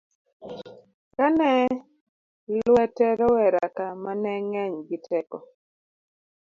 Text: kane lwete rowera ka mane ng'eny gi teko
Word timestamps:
kane 1.15 1.51
lwete 2.65 3.05
rowera 3.19 3.63
ka 3.77 3.87
mane 4.03 4.33
ng'eny 4.47 4.75
gi 4.87 4.97
teko 5.07 5.37